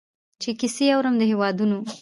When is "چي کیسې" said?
0.41-0.85